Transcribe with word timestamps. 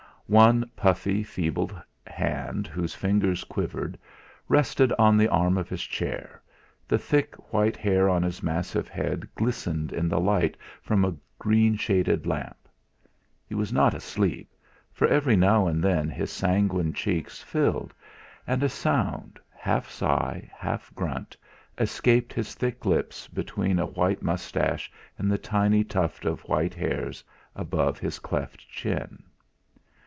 One 0.27 0.71
puffy, 0.77 1.23
feeble 1.23 1.71
hand, 2.07 2.65
whose 2.65 2.95
fingers 2.95 3.43
quivered, 3.43 3.99
rested 4.47 4.93
on 4.97 5.17
the 5.17 5.27
arm 5.27 5.57
of 5.57 5.67
his 5.67 5.83
chair; 5.83 6.41
the 6.87 6.97
thick 6.97 7.35
white 7.51 7.75
hair 7.75 8.07
on 8.09 8.23
his 8.23 8.41
massive 8.41 8.87
head 8.87 9.27
glistened 9.35 9.91
in 9.91 10.07
the 10.07 10.21
light 10.21 10.55
from 10.81 11.03
a 11.03 11.13
green 11.37 11.75
shaded 11.75 12.25
lamp. 12.25 12.55
He 13.45 13.55
was 13.55 13.73
not 13.73 13.93
asleep, 13.93 14.49
for 14.93 15.05
every 15.05 15.35
now 15.35 15.67
and 15.67 15.83
then 15.83 16.07
his 16.09 16.31
sanguine 16.31 16.93
cheeks 16.93 17.43
filled, 17.43 17.93
and 18.47 18.63
a 18.63 18.69
sound, 18.69 19.37
half 19.53 19.89
sigh, 19.89 20.49
half 20.55 20.95
grunt, 20.95 21.35
escaped 21.77 22.31
his 22.31 22.53
thick 22.55 22.85
lips 22.85 23.27
between 23.27 23.79
a 23.79 23.85
white 23.85 24.21
moustache 24.23 24.89
and 25.17 25.29
the 25.29 25.37
tiny 25.37 25.83
tuft 25.83 26.23
of 26.23 26.47
white 26.47 26.73
hairs 26.75 27.21
above 27.53 27.99
his 27.99 28.17
cleft 28.17 28.65
chin. 28.69 29.21